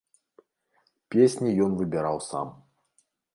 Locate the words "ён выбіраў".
1.67-2.17